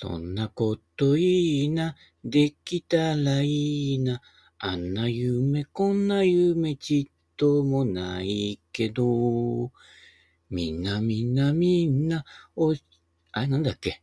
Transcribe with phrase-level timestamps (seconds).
[0.00, 4.20] そんなこといいな、できたらいいな。
[4.60, 9.72] あんな夢、こんな夢ちっともないけど、
[10.50, 12.24] みんなみんなみんな、
[12.54, 12.74] お、
[13.32, 14.02] あ、なんだっけ？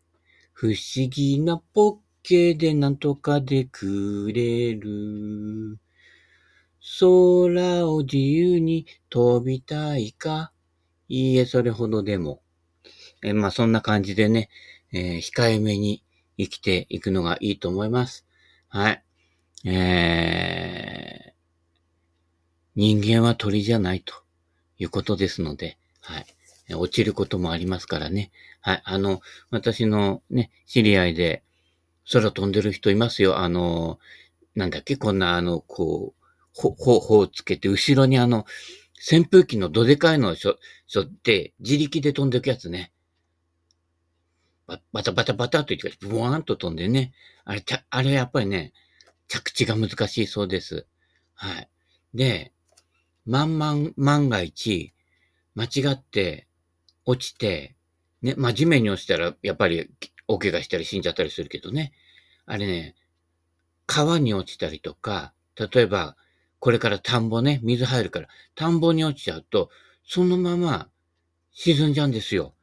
[0.51, 5.79] 不思議なポッケでなんとかでくれる。
[6.99, 10.51] 空を自由に飛びたいか？
[11.07, 12.41] いいえ、それほどでも。
[13.23, 14.49] えまあ、そんな感じでね、
[14.95, 16.01] えー、控えめに
[16.37, 18.25] 生きていくのがいいと思います。
[18.69, 19.03] はい。
[19.65, 21.33] えー、
[22.77, 24.13] 人間は鳥じゃないと
[24.77, 26.25] いうことですので、はい。
[26.73, 28.31] 落ちることもありますからね。
[28.61, 28.81] はい。
[28.85, 29.19] あの、
[29.51, 31.43] 私のね、知り合いで
[32.09, 33.39] 空飛んでる人いますよ。
[33.39, 33.99] あの、
[34.55, 38.45] なんだっけ、こんなあの、こう、ほ、ほ、ほをつけて、後ろにあの、
[39.11, 42.93] 扇風機のどでかいのをしょ、しょって、自力で飛んでいくやつね。
[44.67, 47.13] ババタバタバタと言って、ブワーンと飛んでね。
[47.43, 48.73] あれ、あれやっぱりね、
[49.27, 50.85] 着地が難しいそうです。
[51.33, 51.69] はい。
[52.13, 52.51] で、
[53.25, 54.93] 万万、万が一、
[55.55, 56.47] 間違って
[57.05, 57.75] 落ちて、
[58.21, 59.89] ね、まあ、地面に落ちたら、やっぱり、
[60.27, 61.93] 大怪我したり死んじゃったりするけどね。
[62.45, 62.95] あれね、
[63.85, 66.15] 川に落ちたりとか、例えば、
[66.59, 69.69] これから田んぼね、水入るから、田んぼに落ちちゃうと、
[70.03, 70.89] そのまま
[71.51, 72.53] 沈んじゃうんですよ。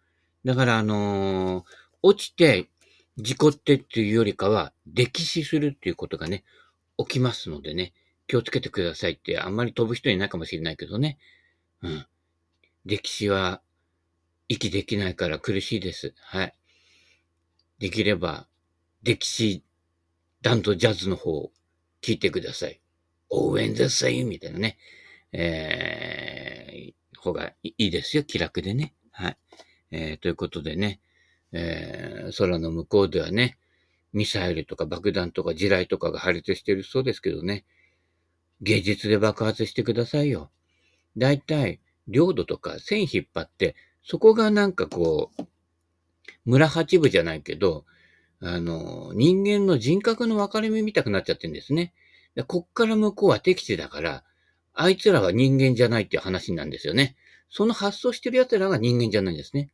[0.44, 1.64] だから、あのー、
[2.02, 2.68] 落ちて、
[3.16, 6.44] 事故ってっていうよりかは、溺死するっていうことがね、
[6.98, 7.92] 起きますのでね、
[8.26, 11.18] 気をつけてくださいって、あんまり飛ぶ人いないかもしれないけどね。
[11.82, 12.06] うん。
[12.84, 13.60] 歴史は
[14.48, 16.14] 息できないから苦しいです。
[16.18, 16.54] はい。
[17.78, 18.46] できれば、
[19.02, 19.64] 歴史
[20.40, 21.52] ダントジャズの方を
[22.00, 22.80] 聞いてください。
[23.30, 24.78] 応援でさいみたいなね。
[25.32, 28.24] えー、方がいいですよ。
[28.24, 28.94] 気楽でね。
[29.10, 29.36] はい。
[29.90, 31.00] えー、ということでね、
[31.52, 33.58] えー、空の向こうではね、
[34.12, 37.64] ミサイルとか爆弾とか地雷とかが破裂してるそうですけどね。
[38.60, 40.50] 芸術で爆発してくださいよ。
[41.16, 45.42] だいい領土とか線引っ張って、そこがなんかこう、
[46.44, 47.84] 村八部じゃないけど、
[48.40, 51.92] あの、人間の人格の分かれ目見たくなっちゃってるんですね。
[52.46, 54.24] こっから向こうは敵地だから、
[54.74, 57.16] あいつらは人間じゃないっていう話なんですよね。
[57.50, 59.70] その発想してる奴らが人間じゃないんですね。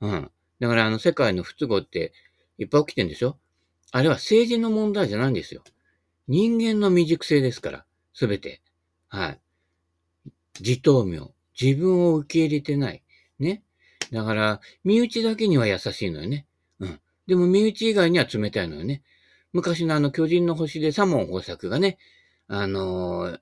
[0.00, 0.30] うん。
[0.60, 2.12] だからあの世界の不都合って
[2.58, 3.36] いっぱい起きてるんでしょ？
[3.92, 5.62] あれは政治の問題じゃないんですよ。
[6.26, 7.84] 人間の未熟性ですから。
[8.12, 8.62] すべて。
[9.08, 9.40] はい。
[10.60, 11.30] 自頭名。
[11.60, 13.02] 自分を受け入れてない。
[13.38, 13.62] ね。
[14.10, 16.46] だから、身内だけには優しいのよね。
[16.80, 17.00] うん。
[17.26, 19.02] でも、身内以外には冷たいのよね。
[19.52, 21.98] 昔のあの、巨人の星でサモン豊作がね、
[22.48, 23.40] あのー、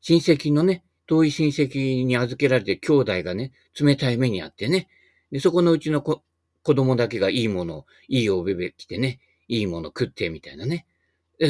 [0.00, 4.88] 親戚のね、遠い親戚に預けられて兄弟がね、冷たい目にあってね。
[5.30, 6.22] で、そこのうちの子
[6.64, 10.86] 子供だけがいいもの、いいおべべ着てね、いいもの食ってみたいなね。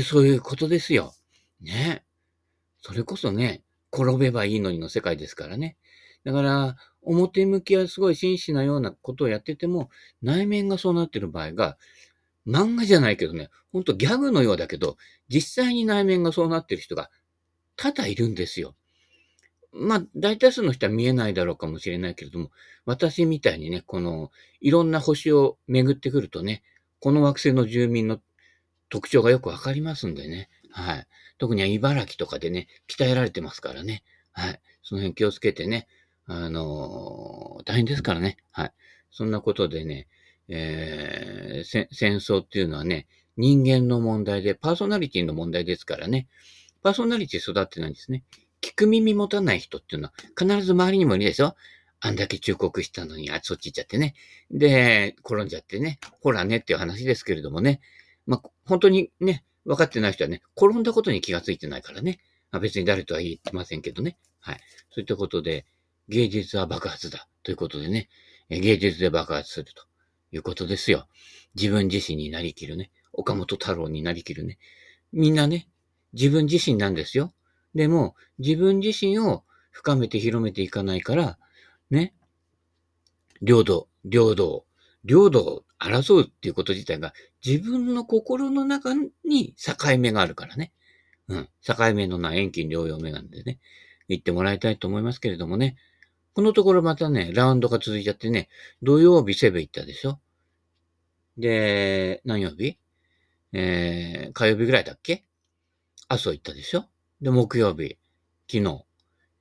[0.02, 1.14] そういうことですよ。
[1.60, 2.04] ね。
[2.82, 5.76] それこそね、転べばいいのにの世界ですからね。
[6.24, 9.88] だから、表向きはすごい真摯なようなことをやってても、
[10.20, 11.78] 内面がそうなってる場合が、
[12.44, 14.96] 漫画じゃないけどね、ほんとギャグのようだけど、
[15.28, 17.10] 実際に内面がそうなってる人が
[17.76, 18.74] 多々いるんですよ。
[19.76, 22.50] まあ、大多数の人は見えないだろうかもしれないけれども、
[22.86, 24.30] 私みたいにね、この、
[24.60, 26.62] いろんな星を巡ってくるとね、
[27.00, 28.20] この惑星の住民の
[28.88, 30.48] 特徴がよくわかりますんでね。
[30.70, 31.06] はい。
[31.38, 34.04] 特に茨城とかでね、鍛えられてますからね。
[34.32, 34.60] はい。
[34.82, 35.88] その辺気をつけてね。
[36.26, 38.38] あのー、大変ですからね。
[38.52, 38.72] はい。
[39.10, 40.06] そんなことでね、
[40.48, 43.06] えー、戦争っていうのはね、
[43.36, 46.28] 人間の問題で、パーソナリティの問題ですからね。
[46.82, 48.24] パーソナリティ育ってないんですね。
[48.64, 51.54] 聞く耳持たない人っていうのは必ず周りにもいるでしょ？
[52.00, 54.14] あんだけ忠告したのに、あ、そっち行っちゃってね。
[54.50, 55.98] で、転んじゃってね。
[56.20, 57.80] ほらねっていう話ですけれどもね。
[58.26, 62.20] まあ、本当にね、分かってない人はね、転んだことに気がついてないからね。
[62.50, 64.16] まあ、別に誰とは言ってませんけどね。
[64.40, 64.60] はい。
[64.90, 65.66] そういったことで、
[66.08, 67.28] 芸術は爆発だ。
[67.42, 68.08] ということでね、
[68.48, 69.82] 芸術で爆発すると
[70.32, 71.06] いうことですよ。
[71.54, 72.90] 自分自身になりきるね。
[73.12, 74.58] 岡本太郎になりきるね。
[75.12, 75.68] みんなね、
[76.14, 77.33] 自分自身なんですよ。
[77.74, 81.38] でも、自分自身を深めて広めていかないから、
[81.90, 82.14] ね、
[83.42, 84.64] 領土、領土、
[85.04, 87.12] 領土を争うっていうこと自体が
[87.44, 90.72] 自分の心の中に境目があるからね。
[91.28, 91.48] うん。
[91.60, 93.58] 境目のない遠近両用目なんでね。
[94.08, 95.76] 言ってもらいたいと思いますけれどもね。
[96.32, 98.48] このところまたね、ラウンドが続いちゃってね、
[98.82, 100.20] 土曜日セブ行ったでしょ
[101.36, 102.78] で、何曜日？
[103.52, 105.24] えー、火曜日ぐらいだっけ？
[106.08, 106.86] 阿蘇行ったでしょ
[107.20, 107.98] で、木曜日、
[108.50, 108.84] 昨日、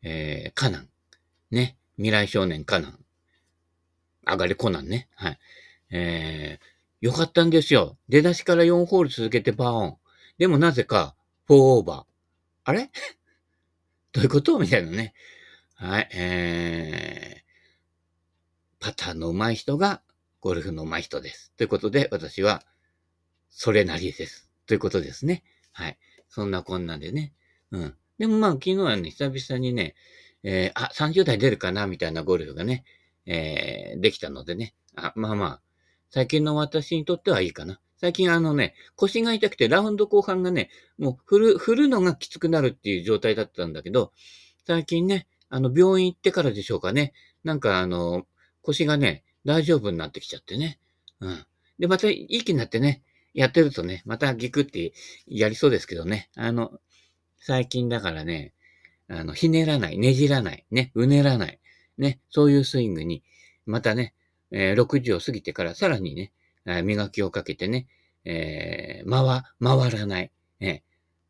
[0.02, 0.90] えー、カナン。
[1.52, 1.78] ね。
[1.98, 3.00] 未来少年カナン。
[4.26, 5.10] 上がりコナンね。
[5.16, 5.40] はい。
[5.92, 7.98] えー、よかったんですよ。
[8.10, 9.98] 出だしから4ホール続けてパーオン。
[10.38, 11.16] でもなぜか、
[11.50, 12.06] 4オーバー。
[12.66, 12.90] あれ？
[14.14, 14.58] どういうこと？
[14.60, 15.14] みたいなね。
[15.76, 20.02] はい、えー、パターンの上手い人が
[20.40, 21.52] ゴルフの上手い人です。
[21.58, 22.64] ということで、私は、
[23.50, 24.50] それなりです。
[24.66, 25.44] ということですね。
[25.72, 25.98] はい。
[26.30, 27.34] そんなこんなんでね。
[27.74, 27.96] うん。
[28.20, 29.96] でもまあ、昨日はね、久々にね、
[30.44, 32.86] えー、あ、30代出るかなみたいなゴルフがね、
[33.26, 34.76] えー、できたのでね。
[34.96, 35.62] あ、まあまあ、
[36.10, 37.80] 最近の私にとってはいいかな。
[37.98, 44.12] 最近あのね、腰が痛くてラウンド後半がね、もう振る、振るのがきつくなるっていう状態だったんだけど、
[44.68, 47.14] 最近ね、あの、病院行ってからでしょうかね。
[47.44, 48.28] なんかあの、
[48.62, 50.80] 腰がね、大丈夫になってきちゃってね。
[51.20, 51.46] うん。
[51.80, 53.04] で、またいい気になってね、
[53.34, 54.94] やってるとね、またギクって
[55.26, 56.30] やりそうですけどね。
[56.36, 56.80] あの、
[57.46, 58.54] 最近だからね、
[59.10, 61.60] あの、ひねらない、ねじらない、ね、うねらない、
[61.98, 63.22] ね、そういうスイングに、
[63.66, 64.14] またね、
[64.52, 66.32] えー、60を過ぎてからさらにね、
[66.84, 67.88] 磨きをかけてね、
[68.24, 70.32] えー、回、回らない、
[70.62, 70.84] ね、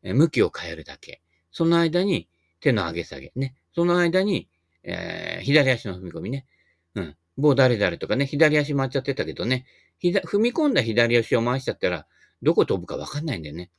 [0.04, 1.20] 向きを変えるだけ。
[1.50, 2.28] その間に
[2.60, 3.56] 手の上げ下げ、ね。
[3.74, 4.48] その間に、
[4.84, 6.46] えー、左足の踏み込みね。
[6.94, 7.16] うん。
[7.36, 9.66] 某誰々とかね、左足回っちゃってたけどね、
[10.00, 12.06] 踏み込んだ左足を回しちゃったら、
[12.42, 13.70] どこ飛ぶかわかんないんだよね。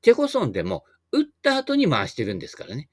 [0.00, 2.88] チェコソンでも、打った後に回してるんですからね。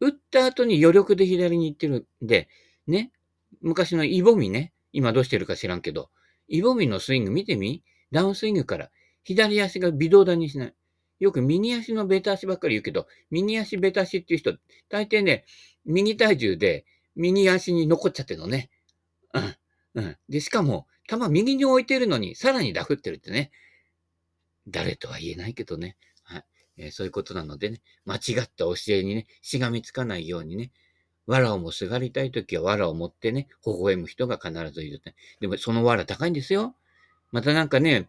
[0.00, 2.48] 打った後に余力で左に行ってるんで、
[2.86, 3.12] ね。
[3.60, 4.72] 昔のイボミね。
[4.92, 6.10] 今どうしてるか知らんけど、
[6.48, 7.82] イボミのスイング見てみ？
[8.10, 8.90] ダウンスイングから
[9.22, 10.74] 左足が微動だにしない。
[11.20, 14.56] よく右足のベタ足ばっかり言うけど、右足ベタ足っていう人、
[14.88, 15.44] 大抵ね、
[15.84, 16.86] 右体重で
[17.16, 18.70] 右足に残っちゃってるのね。
[19.34, 19.56] うん。
[19.94, 20.16] うん。
[20.28, 23.50] で、しかも、球右に置いてるのに、さらにダフってるってね。
[24.68, 25.96] 誰とは言えないけどね。
[26.78, 30.70] えー、そういうことなのでね、間違った教えにね、しがみつかないようにね、
[31.26, 35.02] 藁をもすがりたいときは藁を持ってね、微笑む人が必ずいる。
[35.40, 36.74] でもその藁高いんですよ。
[37.32, 38.08] またなんかね、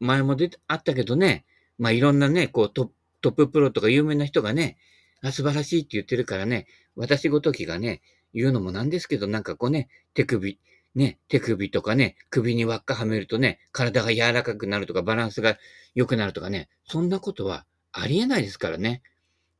[0.00, 1.44] 前も出あったけどね、
[1.78, 2.90] まあいろんなね、こうト
[3.20, 4.78] トッププロとか有名な人がね、
[5.22, 8.00] あ、素晴らしいって言ってるからね、私ごときがね、
[8.34, 10.58] 言うのもなんですけど、なんかこうね、手首、
[10.94, 15.58] ね、手首とかね、首に輪っかはめるとね、体が柔らかくなるとか、バランスが
[15.94, 19.02] 良くなるとかね、そんなことはありえないですからね。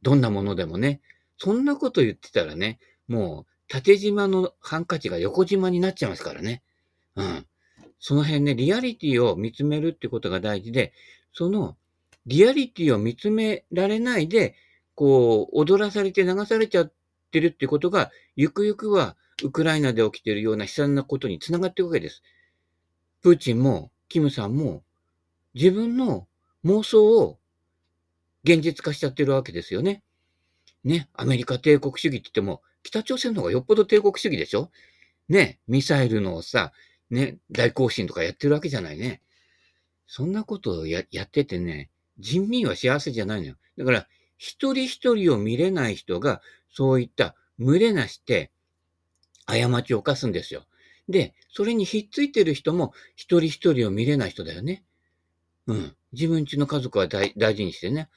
[0.02, 1.00] どんなものでもね。
[1.38, 6.62] そんなこと言ってたらね、もう縦島のハンカチが横島になっちゃいますからね。
[7.16, 7.46] うん。
[7.98, 10.92] その辺ね、リアリティを見つめるってことが大事で、
[11.32, 11.76] その
[12.26, 14.54] リアリティを見つめられないで、
[14.94, 16.92] こう、踊らされて流されちゃっ
[17.30, 22.22] てるってことが、ゆくゆくはウクライナで起きてるような悲惨なことにつながっていくわけです。
[23.22, 24.84] プーチンも、キムさんも、
[25.54, 26.28] 自分の
[26.64, 27.38] 妄想を
[28.44, 30.02] 現実化しちゃってるわけですよね。
[30.84, 34.70] ね、アメリカ帝国主義って言っても、北朝鮮の方がよっぽど帝国主義でしょ？
[35.28, 36.72] ね、ミサイルのさ、
[37.10, 39.22] ね、大行進とかやってるわけじゃないね。
[40.06, 43.56] そんなことをややっててね、人民は幸せじゃないのよ。
[43.78, 48.50] だから、一人一人を見れない人が、そういった群れなして、
[49.46, 50.64] 過ちを犯すんですよ。
[51.08, 54.84] で、それにひっついてる人も、一人一人を見れない人だよね。
[55.66, 55.96] うん。
[56.12, 58.08] 自分ちの家族は大事にしてね。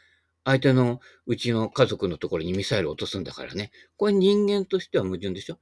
[0.46, 3.72] 相手のうちの家族のところにミサイルを落とすんだからね。
[3.98, 5.58] これ人間としては矛盾でしょ？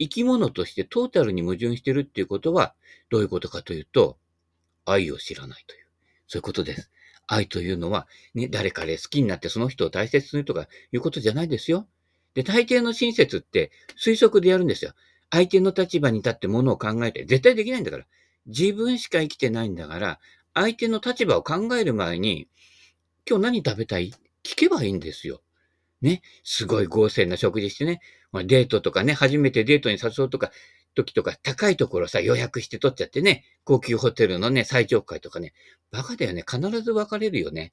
[0.00, 2.74] 生き物としてトータルに矛盾してるっていうことは、
[3.10, 4.16] どういうことかというと、
[4.84, 5.86] 愛を知らないという。
[6.26, 6.90] そういうことです。
[7.28, 11.86] 愛というのは、ね、誰かで好きになってその人を大切にするとかいうことじゃないですよ。
[12.34, 13.70] で、大抵の親切って
[14.02, 14.92] 推測でやるんですよ。
[15.30, 18.06] 相手の立場に立ってものを考えて、絶対できないんだから。
[18.46, 20.18] 自分しか生きてないんだから、
[20.54, 22.48] 相手の立場を考える前に、
[23.28, 24.12] 今日何食べたい？
[24.44, 25.42] 聞けばいいんですよ。
[26.00, 26.22] ね。
[26.42, 28.00] すごい豪勢な食事してね。
[28.44, 30.50] デートとかね、初めてデートに誘うとか、
[30.94, 35.54] 時とか、高いところさ、予約して取っちゃってね、高級ホテルのね、最上階とかね、
[35.90, 36.44] バカだよね。
[36.48, 37.72] 必ず別れるよね。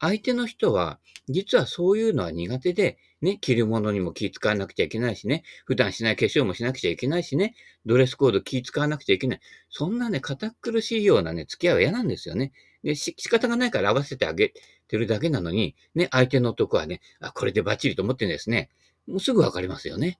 [0.00, 7.54] 相手の人は、実はそういうのは苦手で、ね、着るものにも気使わなくちゃいけないしね、普段しない化粧もしなくちゃいけないしね、
[7.86, 9.40] ドレスコード気使わなくちゃいけない。
[9.70, 12.52] そんなね、堅苦しいようなね、付き合いは嫌なんですよね。
[12.84, 14.52] で、し、仕方がないから合わせてあげ
[14.88, 18.68] てるだけなのに、ね、相手の男はね、あ、これでバッチリと思ってんですね。
[19.08, 20.18] もうすぐわかりますよね。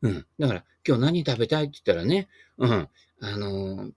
[0.00, 0.26] うん。
[0.38, 2.88] だから、今日何食べたいって言ったらね、うん。
[3.20, 3.92] あのー、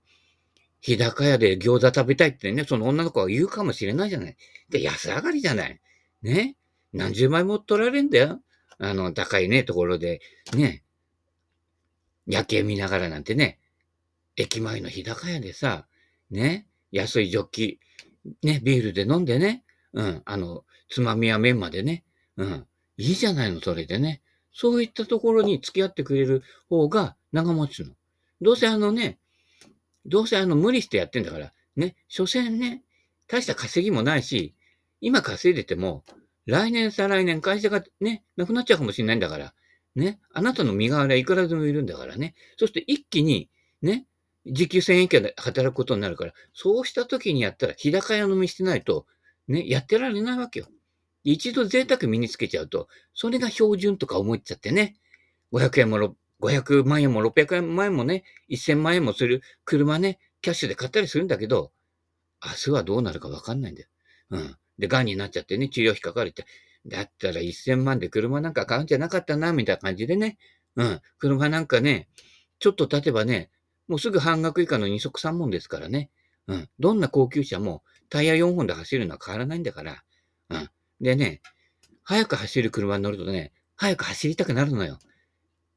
[0.82, 4.38] 日高屋で餃子食べたいってね、その女の子は言うかもしれないじゃない。
[4.70, 5.80] で、安上がりじゃない。
[6.22, 6.56] ね。
[6.94, 8.42] 何十枚も取られんだよ。
[8.78, 10.22] あの、高いね、ところで、
[10.54, 10.84] ね。
[12.28, 13.60] 夜景見ながらなんてね。
[14.36, 15.88] 駅前の日高屋でさ、
[16.32, 16.66] ね。
[16.92, 17.80] 安いジョッキ、
[18.44, 19.64] ね、ビールで飲んでね。
[19.94, 20.22] うん。
[20.26, 22.04] あの、つまみや麺までね。
[22.38, 22.66] うん。
[22.98, 24.22] いいじゃないの、それでね。
[24.52, 27.94] そういったところに付き合ってくれる方が長持つの。
[28.42, 29.20] どうせあのね、
[30.06, 32.84] どうせあの無理してやってんだから、ね、所詮ね、
[33.28, 34.56] 大した稼ぎもないし、
[35.02, 36.04] 今稼いでても、
[36.46, 39.54] 来年再来年会社がね、なくなっちゃうかもしれないんだから、
[39.96, 42.34] ね、あなたの身代わりはいくらでもいるんだからね。
[42.58, 43.50] そして一気に、
[43.82, 44.06] ね、
[44.46, 49.06] 時給1000円以下で働くことになるから、そうした時にやったら、日高屋飲みしてないと、
[49.48, 50.68] ね、やってられないわけよ。
[51.24, 54.96] 一度贅沢身につけちゃうと、それが標準とか思っちゃってね、
[55.52, 61.72] 500円も500万円も600万円もね、1000万円もする車ね、キャッシュで買ったりするんだけど、
[62.44, 63.90] 明日はどうなるかわかんないんだよ。
[64.32, 64.56] うん。
[64.78, 66.46] で、癌になっちゃってね、治療費かかるって。
[66.86, 70.38] だったら1000万で車なんか買うんじゃなかったな、みたいな感じでね。
[70.78, 71.02] うん。
[71.18, 72.08] 車なんかね、
[72.60, 73.50] ちょっと経てばね、
[73.90, 76.10] もうすぐ半額以下の二足三門ですからね。
[76.48, 76.70] うん。
[76.80, 80.04] どんな高級車もタイヤ4本で走るのは変わらないんだから。
[80.50, 80.70] うん。
[81.02, 81.42] でね、
[82.04, 85.00] 早く走る車に乗るとね、早く走りたくなるのよ。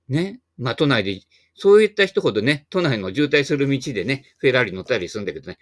[0.08, 0.40] ね。
[0.58, 1.20] まあ、都内で、
[1.54, 5.58] そういった人ほどね、都内の渋滞する道でね、フェラーリ乗ったりするんだけどね、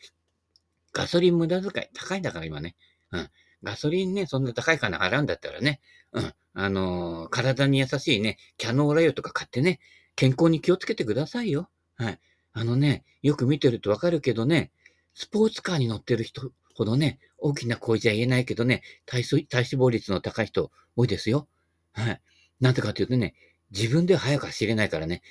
[0.92, 2.75] ガソリン無駄遣い高いんだから今ね。
[3.12, 3.30] うん。
[3.62, 5.80] ガソリンね、そんな高い金払うんだったらね、
[6.12, 6.35] うん。
[6.54, 9.78] あのー、体に優しいね、キャノーラ油とか買ってね、
[10.16, 11.71] 健康に気をつけてくださいよ。
[11.97, 12.21] はい。
[12.52, 14.71] あのね、よく見てるとわかるけどね、
[15.14, 21.49] スポーツカーに乗ってる人ほどね、大きな声じゃ言えないけどね、体体脂肪率の高い人多いですよ。
[21.92, 22.21] はい。
[22.61, 23.35] なんでかというとね、
[23.71, 25.23] 自分では速く走れないからね。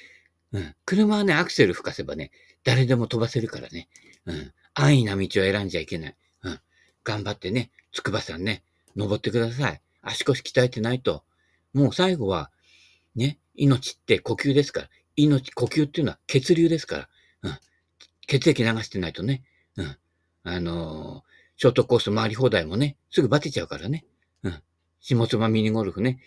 [0.51, 0.75] うん。
[0.85, 2.31] 車はね、アクセル吹かせばね、
[2.63, 3.87] 誰でも飛ばせるからね。
[4.25, 4.53] うん。
[4.73, 6.15] 安易な道を選んじゃいけない。
[6.43, 6.59] うん。
[7.03, 8.63] 頑張ってね、筑波山ね、
[8.95, 9.81] 登ってください。
[10.01, 11.23] 足腰鍛えてないと。
[11.73, 12.51] もう最後は、
[13.15, 14.89] ね、命って呼吸ですから。
[15.23, 17.09] 命、呼吸っていうのは血流ですから。
[17.43, 17.57] うん。
[18.27, 19.43] 血液流してないとね。
[19.75, 19.97] うん。
[20.43, 24.05] あのー、ショートコース回り放題もね、すぐバテちゃうからね。
[24.43, 24.63] うん。
[25.01, 26.19] 下妻ミニゴルフね。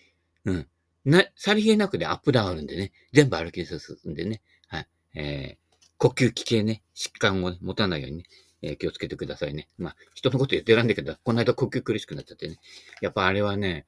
[0.45, 0.69] うん。
[1.05, 4.89] な、さりげなくでアップダウンあるんでね、全部歩き進んでね、はい。
[5.15, 8.25] えー、呼吸器系ね、疾患を、ね、持たないようにね、
[8.63, 9.69] えー、気をつけてくださいね。
[9.79, 12.59] まあ、人のこと言ってらんだけど、この間呼吸苦しくなっちゃってね。
[13.01, 13.87] やっぱあれはね、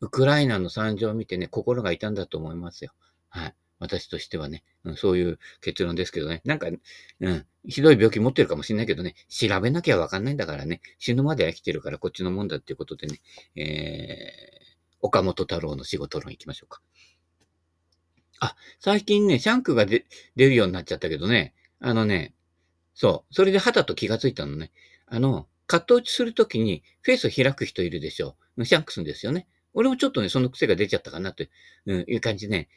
[0.00, 2.92] ウクライナの惨状を見てね、心が痛んだと思いますよ。
[3.28, 3.54] はい。
[3.82, 6.40] 私としてはね、うん、そういう結論ですけどね。
[6.44, 13.20] なんか、うん、ひどい病気持ってるかもしれないけどね、調べなきゃわかんないんだからね、死ぬまでは生きてるからこっちのもんだっていうことでね、
[13.56, 16.80] えー、岡本太郎の仕事論行きましょうか。
[18.38, 20.04] あ、最近ね、シャンクが出
[20.36, 22.34] るようになっちゃったけどね、あのね、
[22.94, 24.70] そう、それではたと気がついたのね。
[25.06, 28.64] あの、カット打ちするときにフェイスを開く人いるでしょう。
[28.64, 29.48] シャンクすんですよね。
[29.74, 31.50] 俺もちょっとね、その癖が出ちゃったかなって、
[31.86, 32.68] うん、いう感じね。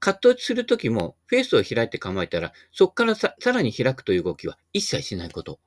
[0.00, 5.60] カット打ちするときも、フェイスを開いて構えたら、そっからささらに開くという動きは一切しないこと。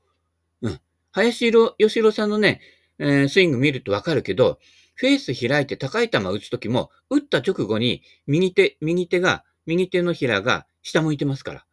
[0.61, 0.79] うん。
[1.11, 2.61] 林由郎さんのね、
[2.99, 4.59] えー、スイング見るとわかるけど、
[4.95, 11.65] フェース開いて高い球打つときも、打った直後に右手、右手が、右手のひらが下向いてますから。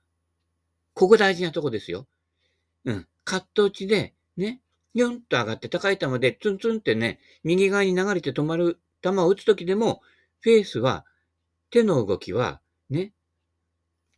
[0.94, 2.06] ここ大事なとこですよ。
[2.84, 3.06] うん。
[3.24, 4.60] カット打ちで、ね、
[4.94, 10.00] ニュンと上がって高い球でツンツンってね、右側に流れて止まる球を打つときでも、
[10.40, 11.04] フェースは、
[11.70, 12.60] 手の動きは、
[12.90, 13.12] ね、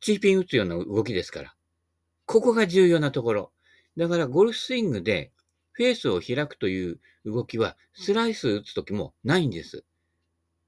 [0.01, 1.55] チーピン打つような動きですから。
[2.27, 3.53] ここが重要なところ。
[3.97, 5.33] だからゴルフスイングで
[5.73, 9.85] フェースを開くという動きは、スライス打つときもないんです。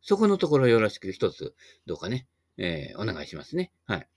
[0.01, 1.55] そこのところよろしく一つ、
[1.87, 2.27] どうかね、
[2.59, 3.73] えー、お願いしますね。
[3.87, 4.09] はい。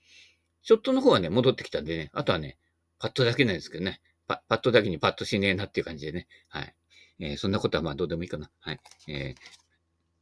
[0.62, 2.58] ショットの方はね、戻ってきたんでね、あとはね、
[2.98, 6.74] パッドだけなんですけどね、パパッドだけにパッドしねえなっていう感じでね、はい。
[7.20, 8.50] えー、そんなことはまあどうでもいいかな。
[8.58, 8.80] はい。
[9.08, 9.40] えー、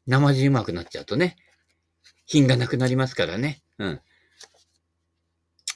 [0.06, 1.36] 生地うまくなっちゃうとね、
[2.26, 3.62] 品がなくなりますからね。
[3.78, 4.00] うん。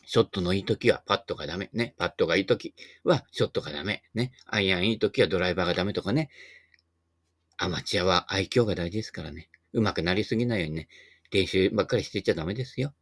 [0.06, 1.68] ショットのいい時はパットがダメ。
[1.74, 1.94] ね。
[1.98, 4.02] パットがいい時はショットがダメ。
[4.14, 4.32] ね。
[4.46, 6.30] アイアンいい時はドライバーがダメとかね。
[7.58, 9.50] アマチュアは愛嬌が大事ですからね。
[9.74, 10.88] 上手くなりすぎないようにね。
[11.30, 12.94] 練習ばっかりしてちゃダメですよ。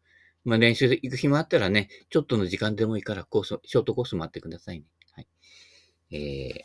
[0.45, 4.87] まあ練習行く暇あったらね、ちょっとの時間でもいいからコース、ショートコース待ってくださいね。
[5.13, 5.29] はい。
[6.11, 6.65] え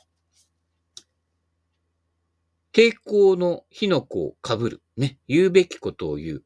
[2.74, 4.82] ー、抵抗の火の粉をかぶる。
[4.98, 5.20] ね。
[5.27, 6.44] 言うべきことを言う。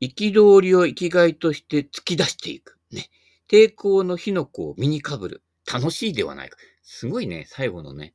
[0.00, 2.78] 憤りを生きがいとして突き出していく。
[2.92, 3.08] ね、
[3.48, 5.42] 抵抗の火の粉を身にかぶる。
[5.70, 6.58] 楽しいではないか。
[6.82, 8.14] すごいね、最後のね。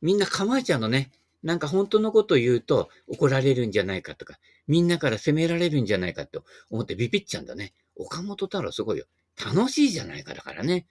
[0.00, 1.10] みんな構えちゃうのね。
[1.42, 7.72] なんか本当のこと言うと怒られるんじゃないかとか、みんなから責められるんじゃないかと思ってビビっちゃうんだね。
[7.94, 9.06] 岡本太郎すごいよ。
[9.44, 10.86] 楽しいじゃないかだからね。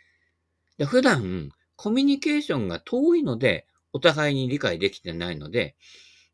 [0.78, 5.76] で普段、コミュニケーションが遠いので、お互いに理解できてないので、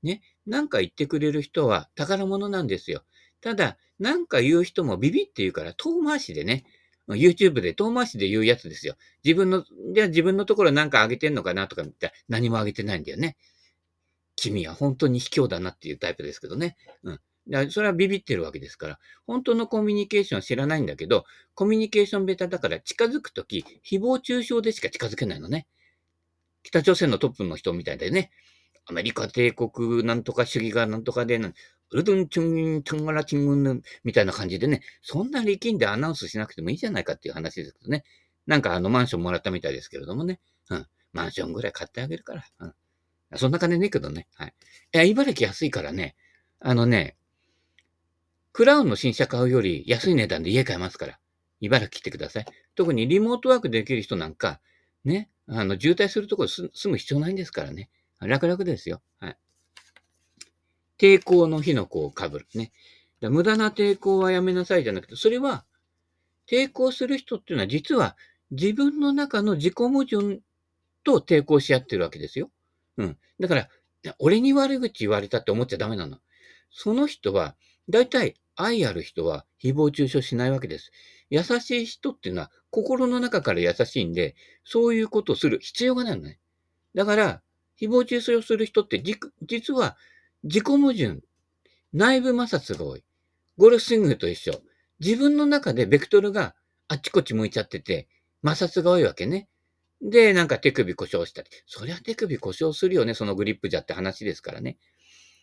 [0.03, 3.03] ね、なんか言ってくれる人は宝物なんですよ。
[3.41, 6.63] ただ、なんか言う人もビビって言うから遠回しでね、
[7.07, 8.95] YouTube で遠回しで言うやつですよ。
[9.23, 13.37] 自分の、じゃあ自分のところなんか上げてんのかなとか見たら何も上げてないんだよね。
[14.35, 16.77] 君は本当に卑怯だなっていうタイプですけどね。
[17.03, 17.19] うん。
[17.49, 25.67] だそれはビビってるわけですから、本当のコミュニケーションは知らないんだけど、コミュニケーションベタだから近づくとき、誹謗中傷でしか近づけないのね。
[26.63, 28.31] 北朝鮮のトップの人みたいでね、
[28.91, 38.03] アメリカ帝国なんとか主義がなんとかで、ウルドンチュン、チャンガラチングンみたいな感じでね、そんな力んでアナウンスしなくてもいいじゃないかっていう話ですけどね。
[38.47, 40.41] なんかあのマンションもらったみたいですけれどもね。
[40.69, 40.87] うん。
[41.13, 42.43] マンションぐらい買ってあげるから。
[42.59, 42.73] うん。
[43.37, 44.27] そんな金ねえけどね。
[44.35, 44.53] はい。
[44.93, 46.15] いや、茨城安いからね。
[46.59, 47.15] あのね、
[48.51, 51.19] クラウンの新車買うより安い値段で家買えますから。
[51.61, 52.45] 茨城来てください。
[52.75, 54.59] 特にリモートワークできる人なんか、
[55.05, 57.89] ね、あの、渋滞するところ住む必要ないんですからね。
[58.27, 59.01] 楽々ですよ。
[59.19, 59.37] はい。
[60.97, 62.47] 抵抗の火の粉を被る。
[62.53, 62.71] ね。
[63.21, 65.65] 無駄な抵抗はやめなさいじゃなくて、それは、
[66.47, 68.17] 抵抗する人っていうのは実は
[68.49, 70.41] 自分の中の自己矛盾
[71.03, 72.51] と抵抗し合ってるわけですよ。
[72.97, 73.17] うん。
[73.39, 73.69] だから、
[74.19, 76.17] 俺に悪口言われたって思っちゃダメなの。
[76.71, 77.55] その人は、
[77.89, 80.91] 大体愛ある人は誹謗中傷しないわけです。
[81.29, 86.39] 優しい人っていうのは心の中から優しいんで、そういうことをする必要がないのね。
[86.95, 87.41] だから、
[87.81, 89.01] 誹謗中傷する人って
[89.41, 89.97] 実は
[90.43, 91.19] 自己矛盾、
[91.93, 93.03] 内部摩擦が多い。
[93.57, 94.61] ゴルフスイングと一緒。
[94.99, 96.55] 自分の中でベクトルが
[96.87, 98.07] あっちこっち向いちゃってて、
[98.45, 99.47] 摩擦が多いわけね。
[100.01, 101.49] で、なんか手首故障したり。
[101.67, 104.77] そりゃ手首故障するよね、そのグリップじゃって話ですからね。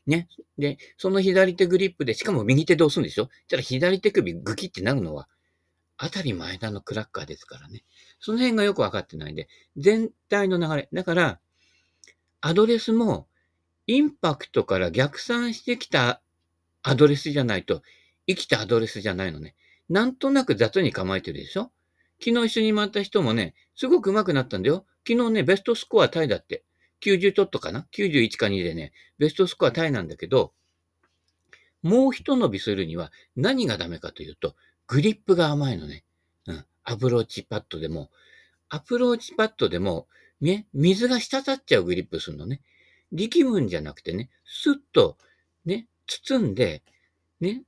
[0.06, 0.26] ね。
[0.56, 3.28] で、その左手グリップで、しかも右手で押すんでしょ？
[3.46, 5.28] じゃあ左手首グキってなるのは、
[5.96, 7.84] 当たり前田のクラッカーですからね。
[8.20, 10.88] その辺がよくわかってないんで、全体の流れ。
[10.92, 11.40] だから、
[12.40, 13.26] アドレスも、
[13.86, 16.20] インパクトから逆算してきた
[16.82, 17.82] アドレスじゃないと、
[18.26, 19.54] 生きたアドレスじゃないのね。
[19.88, 21.70] なんとなく雑に構えてるでしょ？
[22.22, 24.84] 昨日一緒に回った人もね、すごく上手くなったんだよ。
[25.06, 26.64] 昨日ね、ベストスコアタイだって。
[27.00, 30.52] 90ちょっとかな ?91 か2でね、ベストスコアタイなんだけど、
[31.82, 34.54] もう一伸びするには何がダメかというと、
[34.88, 36.04] グリップが甘いのね。
[36.46, 36.64] うん。
[36.84, 38.10] アプローチパットでも、
[38.68, 40.08] アプローチパットでも、
[40.40, 42.60] ね、水が滴っちゃうグリップするのね。
[43.12, 45.16] 力むんじゃなくてね、スッと、
[45.64, 46.82] ね、包んで、
[47.40, 47.62] ね、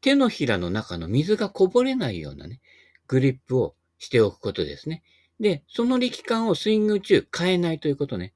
[0.00, 2.60] 手のひらの中の水がこぼれないようなね、
[3.06, 5.02] グリップをしておくことですね。
[5.38, 8.32] で、その力感をスイング中変えないということね。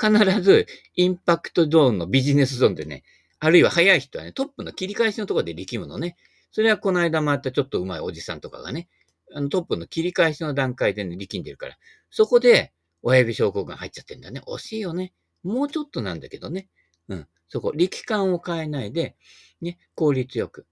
[0.00, 0.66] 必ず
[0.96, 3.04] インパクトゾーンのビジネスゾーンでね、
[3.38, 6.16] あるいは早い人はね、トップの切り返しのところで力むのね。
[6.50, 8.88] それはこの間回ったちょっと上手いおじさんとかがね、
[9.34, 11.78] あのトップの切り返しの段階でね、力んでるから。
[12.12, 12.72] そこで
[13.02, 14.42] 親指症候群入っちゃってんだね。
[14.46, 15.12] 惜しいよね。
[15.42, 16.68] もうちょっとなんだけどね。
[17.08, 17.26] うん。
[17.48, 19.16] そこ、力感を変えないで、
[19.60, 20.66] ね、効率よく。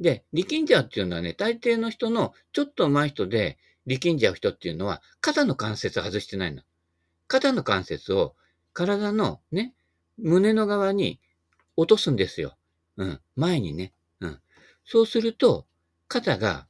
[0.00, 6.62] で、力んじゃうっていうのはね、大抵の人のちょっと上手い人で力んじゃう人っていうのは、肩の関節外してないの。
[7.28, 8.34] 肩の関節を
[8.72, 9.74] 体のね、
[10.16, 11.20] 胸の側に
[11.76, 12.56] 落とすんですよ。
[12.96, 13.20] うん。
[13.36, 13.92] 前にね。
[14.20, 14.40] うん。
[14.86, 15.66] そうすると、
[16.08, 16.66] 肩が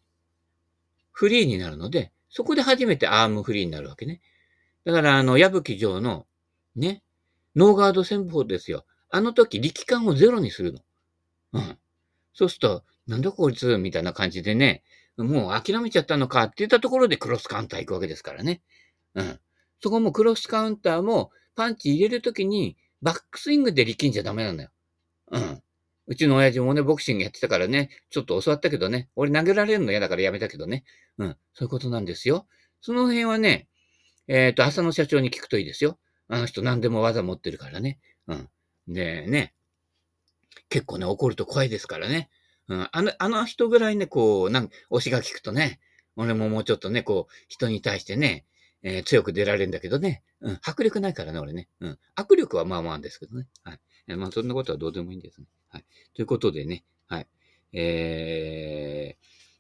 [1.13, 4.21] フリーになるので、そこで初めてアームフリーになるわけね。
[4.85, 6.27] だから、あの、矢吹城の、
[6.75, 7.03] ね、
[7.55, 8.85] ノーガード戦法ですよ。
[9.09, 10.81] あの時、力感をゼロにするの。
[11.55, 11.79] うん。
[12.35, 14.83] そうすると、なんだこいつみたいな感じでね、
[15.17, 18.61] もう諦めちゃったのかって言ったところでクロスカウンター行くわけですからね。
[19.15, 19.41] うん。
[19.81, 24.71] そこもクロスカウンターもパンチ入れるときにバックスイングで力んじゃダメなんだよ。
[25.31, 25.63] うん。
[26.07, 30.85] うちの親父もね、ボクシングやってたからね、ちょっと教わったけどね、俺投げられるの嫌だからやめたけどね。
[31.19, 31.37] うん。
[31.55, 32.47] そういうことなんですよ。
[32.81, 33.69] その辺はね、
[34.29, 35.99] えっ、ー、と、浅野社長に聞くといいですよ。
[36.29, 37.99] あの人何でも技持ってるからね。
[38.29, 38.49] うん。
[38.89, 39.55] で、ね。
[40.69, 42.31] 結構ね、怒ると怖いですからね。
[42.69, 45.81] うん、あの、あの人ぐらいね、こう、なん、推しが効くとね、
[46.17, 48.45] 俺ももうちょっとね、こう、人に対してね、
[48.83, 51.69] えー、強く出られるんだけどね、うん、迫力ないからね、俺ね。
[51.81, 51.99] うん。
[52.17, 53.47] 握力はまあまあですけどね。
[53.63, 53.81] はい。
[54.09, 55.47] え、まあ、そんなことはどうでもいいんですね。
[55.69, 55.85] はい。
[56.15, 57.27] ということでね、はい。
[57.73, 59.17] え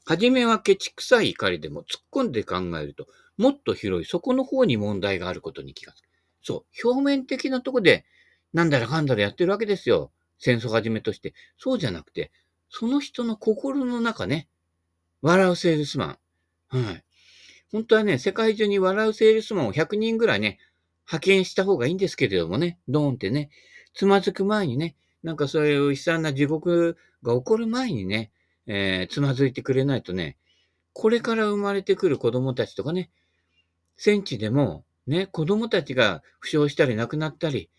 [0.07, 6.09] ー、はじめはケチくさい怒りでも突っ込んで考えると、もっと広い、そこの方に問題があることに気がつく。
[6.43, 6.89] そう。
[6.89, 8.05] 表面的なとこで、
[8.53, 10.13] なんだらかんだらやってるわけですよ。
[10.39, 11.35] 戦争はじめとして。
[11.59, 12.31] そうじゃなくて、
[12.71, 14.49] その人の心の中ね、
[15.23, 16.19] 笑うセールスマン。
[16.69, 17.05] はい。
[17.73, 20.59] 本当はね、世界中に笑うセールスマンを100人ぐらいね、
[21.07, 23.51] 派遣した方がいいんですけれどもね、ドーンってね、
[23.97, 28.31] つまずく前にね、なんかそういう悲惨な地獄が起こる前にね、
[28.67, 30.37] えー、つまずいてくれないとね、
[30.93, 33.11] これから生まれてくる子供たちとかね、
[33.97, 37.71] 戦地でも、ね、子供たちが負傷したり亡くなったり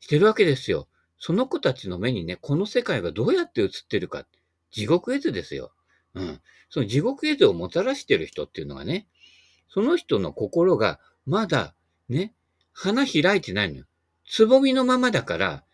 [0.00, 0.88] してるわけですよ。
[1.18, 4.24] その子たちの目にね、この世界がどうやって映ってるか。
[4.70, 5.72] 地獄絵図ですよ。
[6.14, 6.40] うん。
[6.70, 9.06] その地獄絵図をもたらしてる人っていうのがね、
[9.68, 11.74] その人の心がまだ
[12.08, 12.32] ね、
[12.72, 13.86] 花開いてないのよ。
[14.26, 15.64] つぼみのままだから、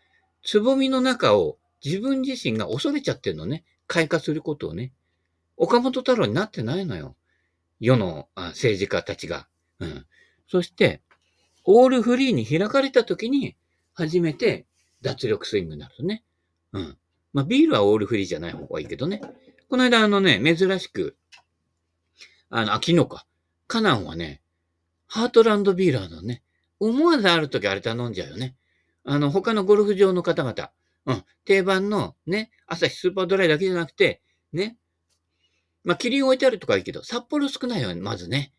[0.43, 3.63] つぼみの中を自分自身が恐れちゃってるのね。
[3.87, 4.93] 開花することをね。
[5.57, 7.15] 岡本太郎になってないのよ。
[7.79, 9.47] 世の政治家たちが。
[9.79, 10.05] うん。
[10.47, 11.01] そして、
[11.65, 13.55] オールフリーに開かれた時に、
[13.93, 14.65] 初めて
[15.01, 16.23] 脱力スイングになるとね。
[16.73, 16.97] うん。
[17.33, 19.21] まあ、ビールはオールフリーじゃない方がいいけどね。
[19.69, 21.15] この間、あのね、珍しく、
[22.49, 23.25] あの、あ、昨日か。
[23.67, 24.41] カナンはね、
[25.07, 26.41] ハートランドビーラーのね、
[26.79, 28.55] 思わずある時あれ頼んじゃうよね。
[29.03, 30.71] あの、他のゴルフ場の方々、
[31.05, 34.21] うん、定番のね、朝日スーパードライだけじゃなくて、
[34.53, 34.77] ね、
[35.83, 38.53] まあ、キリン置いてあるとかいいけど、札幌少ないよね、まずね。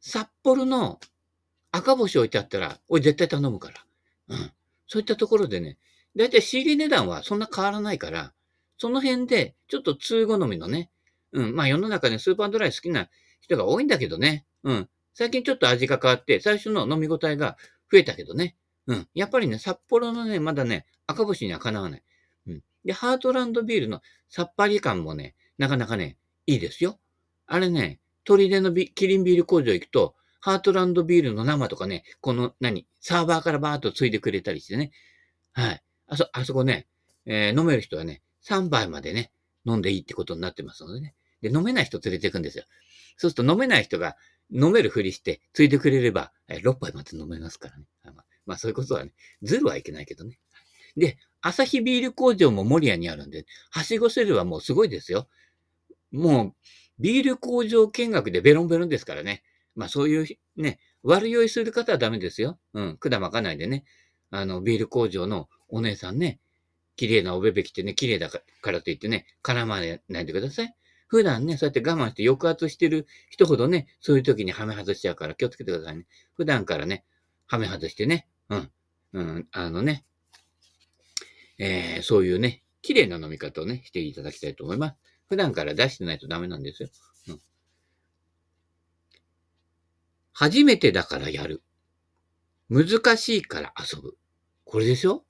[0.00, 0.98] 札幌の
[1.70, 3.84] 赤星置いてあったら、俺絶対頼むから。
[4.28, 4.52] うん。
[4.86, 5.78] そういったところでね、
[6.16, 8.32] だいたい仕入れ値段はそんな変わらないから、
[8.78, 10.90] その辺で、ちょっと通好みのね、
[11.32, 13.08] うん、まあ世の中でスーパードライ好きな
[13.40, 14.88] 人が多いんだけどね、うん。
[15.14, 17.56] 最近ちょっと味が変わって、最初の飲み応えが
[17.90, 19.08] 増えたけどね、うん。
[19.14, 22.02] やっぱりね、札幌のね、まだね、赤星にはかなわない。
[22.48, 22.62] うん。
[22.84, 26.98] で、ハートランドビールのさっぱり感もね、なかなかね、いいですよ。
[27.46, 34.90] あれね、鳥出のビキリンビール工場行くと、ハートランドビールの生とかね、この何、サーバーからバーっとついでくれたりしてね。
[35.52, 35.82] はい。
[36.06, 36.86] あそ、あそこね、
[37.24, 39.30] えー、飲める人はね、3杯までね、
[39.64, 41.14] 飲んでいいってことになってますのでね。
[41.40, 42.64] で、飲めない人連れてくんですよ。
[43.16, 44.16] そうすると飲めない人が
[44.52, 47.84] 飲めるふりして、ついてくれれば、え6杯まで飲めますからね。
[48.46, 50.38] まあ、そういうことはね、ずるはいけないけどね。
[50.96, 55.28] で、朝日ビール工場も守谷にあるんで、はしごセルはもうすごいですよ。
[56.12, 56.54] もう、
[56.98, 59.42] ビール工場見学でベロンベロンですからね。
[59.74, 62.58] まあそういうね、悪酔いする方はダメですよ。
[62.74, 63.84] うん、管巻かないでね。
[64.30, 66.38] あの、ビール工場のお姉さんね、
[66.96, 70.74] 綺麗なおべべ着てね、綺麗だからといってね、絡まないでください。
[71.06, 76.06] 普段ね、そうやって我慢して抑圧してる人ほどね、そういう時にはめ外しちゃうから気をつけてくださいね。
[76.34, 77.04] 普段からね、
[77.46, 78.70] はめ外してね、うん、
[79.12, 80.04] うん、あのね、
[81.58, 84.96] えー、そういうね、綺麗な飲み方をね、していただきたいと思います。
[85.28, 86.88] 普段から出してないとダメなんですよ。
[87.28, 87.40] うん、
[90.32, 91.62] 初めてだからやる。
[92.68, 94.16] 難しいから遊ぶ。
[94.64, 95.24] これでしょ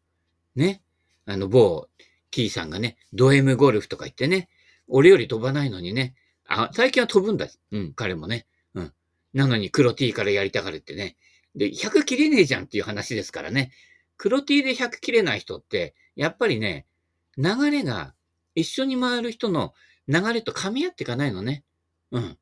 [0.57, 0.83] ね。
[1.27, 1.89] あの、某、
[2.31, 4.49] キーさんがね、ド M ゴルフとか言ってね、
[4.89, 6.15] 俺より飛ばないのにね、
[6.47, 7.47] あ、最近は飛ぶんだ。
[7.73, 8.47] うん、彼もね。
[8.75, 8.93] うん。
[9.33, 11.17] なのに黒 T からやりたがるってね。
[11.55, 13.73] で、100切れねえじゃんっていう話ですからね。
[14.17, 16.87] 黒 T で100切れない人って、やっぱりね、
[17.37, 18.15] 流れが
[18.55, 19.73] 一緒に回る人の
[20.09, 21.65] 流れと噛み合っていかないのね。
[22.11, 22.39] うん。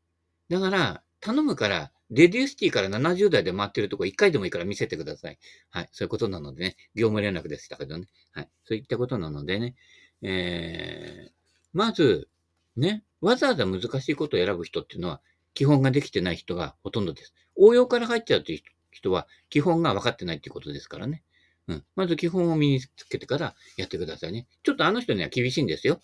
[0.48, 5.38] だから、頼むから、レデュースティーから70代で回ってるとこ1回でもいいから見せてください。
[5.70, 5.88] はい。
[5.92, 6.76] そういうことなのでね。
[6.94, 8.06] 業務連絡でしたけどね。
[8.32, 8.48] はい。
[8.64, 9.76] そういったことなのでね。
[10.20, 11.32] えー、
[11.72, 12.28] まず、
[12.76, 15.20] ね、わざわざ難しいことを選ぶ人っていうのは、
[15.54, 17.34] 基本ができてない人がほとんどです。
[17.56, 21.22] 応用から入っちゃうという人は、基本が分かってないっていうことですからね。
[21.68, 21.84] うん。
[21.94, 24.46] まず基本を身につけてからやってくださいね。
[24.62, 26.00] ちょっとあの人には厳しいんですよ。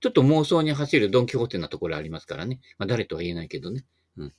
[0.00, 2.60] ちょっと妄想に走るドンキホーテなところありますからね。
[2.78, 3.84] まあ誰とは言えないけどね。
[4.16, 4.32] うん。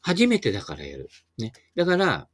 [0.00, 1.08] 初めてだからやる。
[1.38, 1.52] ね。
[1.74, 2.28] だから、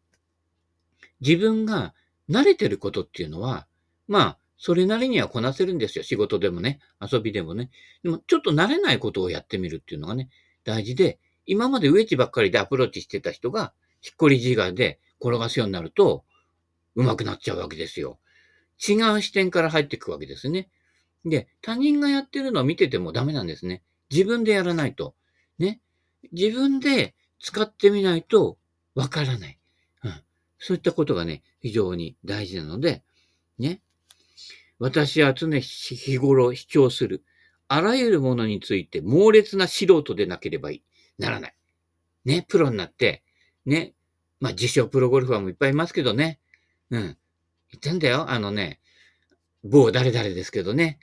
[1.20, 1.94] 自分が
[2.28, 3.66] 慣れてることっていうのは、
[4.08, 6.04] まあ、それなりにはこなせるんですよ。
[6.04, 7.70] 仕事でもね、遊びでもね。
[8.02, 10.30] でも、ちょっと慣れないことをやってみるっていうのがね、
[10.64, 16.24] 大事で、今までウェッジばっかりでアプローチしてた人が、ひっこり自我で転がすようになると、
[16.94, 18.18] 上手くなっちゃうわけですよ。
[18.86, 20.68] 違う視点から入っていくわけですね。
[21.24, 23.82] で、他人がやってるのを見ててもダメなんですね。
[24.10, 25.14] 自分でやらないと。
[25.58, 25.80] ね。
[26.32, 28.58] 自分で使ってみないと
[28.94, 29.58] わからない。
[30.02, 30.12] うん。
[30.58, 33.02] そういったことがね、非常に大事なので、
[33.58, 33.80] ね。
[34.78, 37.24] 私は常日頃主張する。
[37.68, 40.70] あらゆるものについて猛烈な素人でなければ
[41.18, 41.54] ならない。
[42.24, 43.22] ね、プロになって、
[43.64, 43.94] ね、
[44.40, 46.40] まあ自称プロゴルファーもいっぱいいますけどね。
[46.90, 47.00] うん。
[47.00, 47.14] 言
[47.76, 48.30] ってんだよ。
[48.30, 48.80] あのね、
[49.64, 50.98] 某誰々ですけどね。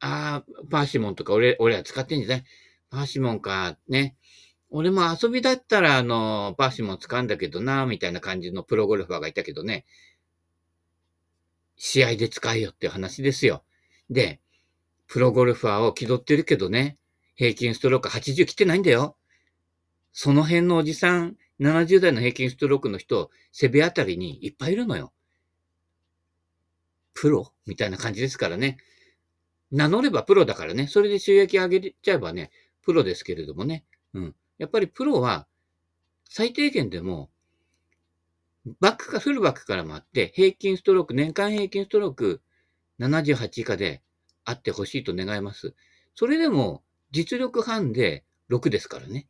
[0.00, 2.44] ああ、パーシモンとか俺、俺は使ってんじゃない
[2.90, 4.16] パーシモンか、ね。
[4.70, 9.84] 俺も遊びだったら、あの、パーシモン使うんだけどな、みたいな感じのプロゴルファーがいたけどね。
[11.82, 13.64] 試合で使えよっていう話ですよ。
[14.10, 14.38] で、
[15.06, 16.98] プロゴルファーを気取ってるけどね、
[17.36, 19.16] 平均ストローク80来てないんだよ。
[20.12, 25.14] その辺のおじさん、70代の平均ストロークの人、セベあたりにいっぱいいるのよ。
[27.14, 28.76] プロみたいな感じですからね。
[29.72, 30.86] 名乗ればプロだからね。
[30.86, 32.50] それで収益上げちゃえばね、
[32.82, 33.86] プロですけれどもね。
[34.12, 34.34] うん。
[34.58, 35.46] やっぱりプロは、
[36.28, 37.30] 最低限でも、
[38.80, 42.42] バックか、フルバックからもあって、平均ストローク、年間平均ストローク
[42.98, 44.02] 78以下で
[44.44, 45.74] あってほしいと願います。
[46.14, 49.26] それでも、実力半で6ですからね。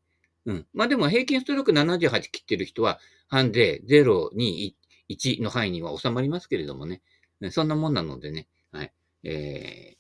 [0.47, 0.67] うん。
[0.75, 4.75] まあでも平均ストローク78切ってる人は、半で0、2、
[5.09, 7.03] 1の範囲には収まりますけれどもね。
[7.51, 8.49] そんなもんなのでね。
[8.73, 8.93] はい。
[9.23, 9.97] え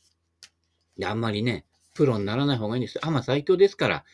[0.98, 1.64] ー、あんまりね、
[1.94, 3.02] プロにならない方がいいんですよ。
[3.04, 4.04] アマ最強ですから、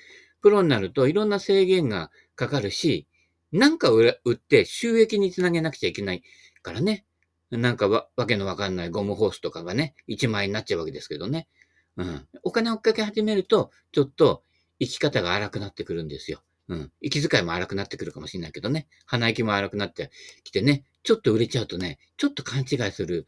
[0.42, 3.06] プロになるといろんな制限がかかるし、
[3.56, 6.22] なんか売って収益につなげなくちゃいけない
[6.62, 7.04] からね。
[7.50, 11.48] なんかわけのわかんないゴムホースとかがね、1万円になっちゃうわけですけどね。
[11.96, 12.28] うん。
[12.42, 14.42] お金追っかけ始めると、ちょっと
[14.80, 16.42] 生き方が荒くなってくるんですよ。
[16.68, 16.92] うん。
[17.00, 18.88] 息遣いも荒くなってくるかもしれないけどね。
[19.06, 20.10] 鼻息も荒くなって
[20.42, 20.84] きてね。
[21.04, 23.26] ちょっと売れちゃうとね、ちょっと勘違いする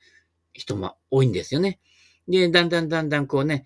[0.52, 1.78] 人も多いんですよね。
[2.26, 3.64] で、だんだんだんだんこうね、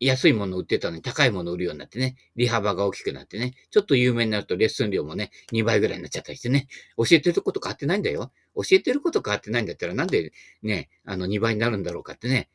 [0.00, 8.32] 安いもの売ってたのに高いもの売るようになってね、利幅が大きくなってね、ちょっと有名になるとレッスン料もね、2倍ぐらいになっちゃったりしてね、教えてること変わってないんだよ。
[8.54, 12.48] 教えてること変わってないんだったらなんでね、あの2倍になるんだろうかってね、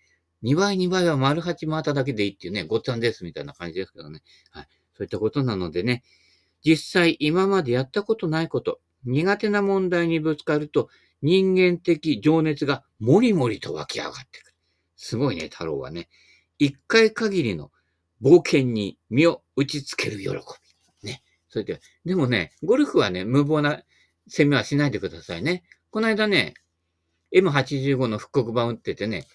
[0.43, 4.21] 2倍2倍は丸8回っただけでいいっていうね、ごっつぁんですみたいな感じですけどね。
[4.49, 4.67] はい。
[4.97, 6.03] そういったことなのでね、
[6.63, 10.89] 実際今までやったことないこと、苦手な問題にぶつかると、
[11.21, 14.55] 人間的情熱がもりもりと湧き上がってくる。
[14.95, 16.09] すごいね、太郎はね。
[16.61, 17.71] 一回限りの
[18.21, 20.35] 冒険に身を打ちつける喜び。
[21.01, 21.23] ね。
[21.49, 23.81] それで、でもね、ゴルフはね、無謀な
[24.27, 25.63] 攻めはしないでくださいね。
[25.89, 26.53] この間ね、
[27.35, 29.25] M85 の復刻版打っててね、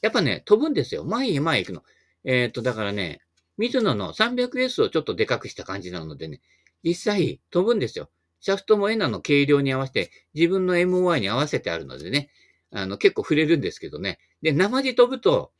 [0.00, 1.02] やっぱね、飛ぶんですよ。
[1.04, 1.82] 前へ前へ行くの。
[2.22, 3.20] えっ、ー、と、だからね、
[3.58, 6.40] 水野の 300S をちょっとでかくした感じなのでね、
[6.84, 8.10] 実際飛ぶんですよ。
[8.38, 12.30] シャフトもエナの軽量に合わせて、自分の MOI に合わせてあるのでね、
[12.70, 14.20] あの、結構触れるんですけどね。
[14.40, 15.50] で、生地飛ぶと、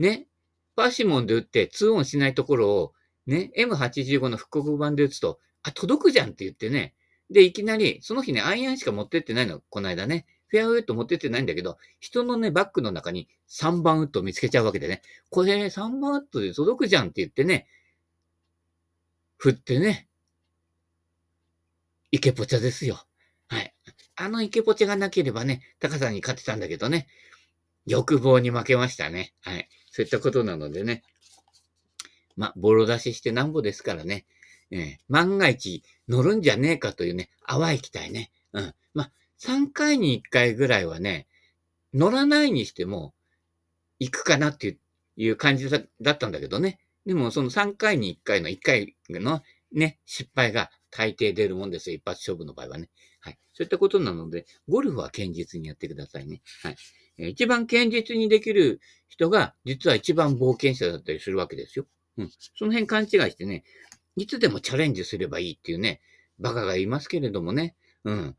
[0.00, 0.26] ね、
[0.80, 2.92] パーシモンで打って2オンしないところを、
[3.26, 6.94] ね、M85 の復刻版で打つと、あ、届くじゃんって言ってね。
[7.28, 10.24] で、いきなり、その日ね、アイアンしか持ってってないの、この間ね。
[10.48, 15.02] フェアウェイト持ってってないんだけど、人のね、バッグの中に3番ウッドを見つけちゃうわけでね。
[15.28, 17.68] これ3番ウッドで届くじゃんって言ってね、
[19.36, 20.08] 振ってね、
[22.10, 23.04] イケポチャですよ。
[23.48, 23.74] はい。
[24.16, 27.06] あのイケポチャがなければね、高さんに勝てたんだけどね、
[27.84, 29.34] 欲望に負けましたね。
[29.42, 29.68] はい。
[29.90, 31.02] そういったことなのでね。
[32.36, 34.24] まボロ出ししてなんぼですからね。
[34.70, 38.30] えー、万が一乗るんじゃねえかというね、淡い期待ね。
[38.52, 38.74] うん。
[38.94, 41.26] ま3回に1回ぐらいはね、
[41.92, 43.14] 乗らないにしても、
[43.98, 44.78] 行くかなって
[45.16, 46.78] いう感じだったんだけどね。
[47.04, 51.96] でもその3回に1回の1回のね、失敗が大抵出るもんですよ。
[51.96, 52.88] 一発勝負の場合はね。
[53.20, 53.38] はい。
[53.52, 56.42] そういったことなので、ゴルフは堅実にやってくださいね。
[56.62, 56.76] はい。
[57.28, 61.86] 一番堅実にできる人が、実は一番冒険者だったりするわけですよ。
[62.16, 62.30] うん。
[62.56, 63.64] その辺勘違いしてね、
[64.16, 66.00] いつでもチャレンジすればいいっていうね、
[66.38, 67.76] バカがいますけれどもね。
[68.04, 68.36] うん。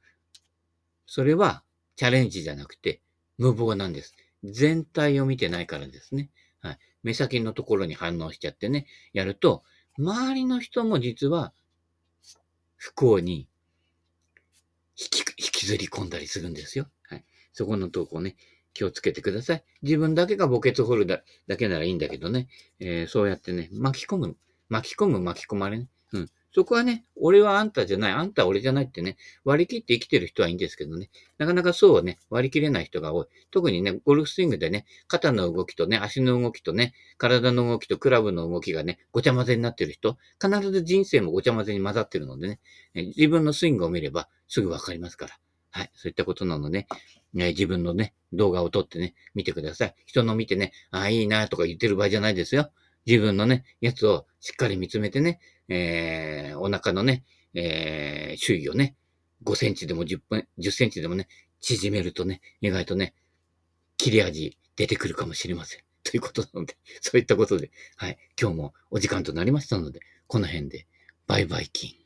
[1.06, 1.64] それは
[1.96, 3.02] チャレンジじゃなくて
[3.38, 4.16] 無謀なんです。
[4.44, 6.32] 全体を見てないからですね。
[6.62, 6.80] はい。
[7.04, 9.64] 目先のところに反応しちゃってね、やると、
[9.98, 11.54] 周りの人も実は
[12.76, 13.48] 不幸に
[14.98, 16.88] 引き、引きずり込んだりするんですよ。
[17.04, 17.26] はい。
[17.54, 18.36] そこのとこね、
[18.74, 19.64] 気をつけてください。
[19.82, 22.48] 自分だけが墓穴掘るだだけならいいんだけどね、
[22.80, 24.38] えー、そうやってね、巻き込む。
[24.70, 25.88] 巻き込む、巻き込まれね。
[26.14, 26.30] うん。
[26.54, 33.28] そこはね、俺はあんたじゃない、あんたは俺じゃないってね、割り切って生きてる人はいいんですけどね、なかなかそうはね、割り切れない人が多い。
[33.52, 42.60] 特にね、ゴルフスイングでね、肩の動きとね、足の動きとね、体の動きとクラブの動きがね、ごちゃ混ぜになってる人、必ず人生もごちゃ混ぜに混ざってるのでね、
[42.96, 45.40] 自分のスイングを見ればすぐわかりますから。
[45.72, 45.92] はい。
[45.96, 46.88] そういったことなので、
[47.34, 49.96] ね、自分のね、動画を撮ってね、見てください。
[50.06, 52.72] 人の見てね、ああ、いいなとか言ってる場合じゃないですよ。
[53.06, 58.96] 自分のね、やつをしっかり見つめてね、えー、お腹のね、えー、周囲をね、
[59.44, 61.28] 5センチでも10分、10センチでもね、
[61.62, 63.16] 縮めるとね、意外とね、
[63.98, 65.82] 切れ味出てくるかもしれません。
[66.04, 70.88] ということなので、そういったことで、はい、今日もお時間となりましたので、この辺で、
[71.28, 72.01] バイバイキン。